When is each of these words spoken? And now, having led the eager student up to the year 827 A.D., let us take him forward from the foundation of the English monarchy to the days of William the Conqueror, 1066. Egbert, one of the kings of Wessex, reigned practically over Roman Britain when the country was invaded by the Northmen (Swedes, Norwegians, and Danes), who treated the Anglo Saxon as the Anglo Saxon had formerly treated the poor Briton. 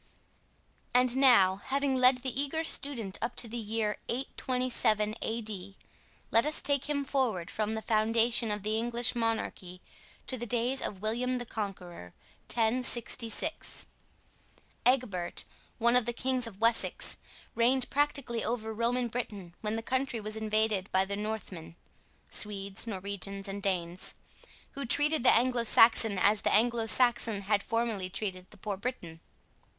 And 0.95 1.15
now, 1.15 1.57
having 1.57 1.93
led 1.95 2.23
the 2.23 2.41
eager 2.41 2.63
student 2.63 3.19
up 3.21 3.35
to 3.35 3.47
the 3.47 3.55
year 3.59 3.99
827 4.09 5.13
A.D., 5.21 5.77
let 6.31 6.43
us 6.43 6.59
take 6.59 6.85
him 6.85 7.05
forward 7.05 7.51
from 7.51 7.75
the 7.75 7.83
foundation 7.83 8.49
of 8.49 8.63
the 8.63 8.79
English 8.79 9.13
monarchy 9.13 9.79
to 10.25 10.39
the 10.39 10.47
days 10.47 10.81
of 10.81 11.03
William 11.03 11.35
the 11.37 11.45
Conqueror, 11.45 12.15
1066. 12.51 13.85
Egbert, 14.87 15.45
one 15.77 15.95
of 15.95 16.07
the 16.07 16.13
kings 16.13 16.47
of 16.47 16.59
Wessex, 16.59 17.17
reigned 17.53 17.87
practically 17.91 18.43
over 18.43 18.73
Roman 18.73 19.07
Britain 19.07 19.53
when 19.61 19.75
the 19.75 19.83
country 19.83 20.19
was 20.19 20.35
invaded 20.35 20.91
by 20.91 21.05
the 21.05 21.15
Northmen 21.15 21.75
(Swedes, 22.31 22.87
Norwegians, 22.87 23.47
and 23.47 23.61
Danes), 23.61 24.15
who 24.71 24.83
treated 24.87 25.21
the 25.23 25.29
Anglo 25.31 25.63
Saxon 25.63 26.17
as 26.17 26.41
the 26.41 26.51
Anglo 26.51 26.87
Saxon 26.87 27.41
had 27.41 27.61
formerly 27.61 28.09
treated 28.09 28.49
the 28.49 28.57
poor 28.57 28.77
Briton. 28.77 29.21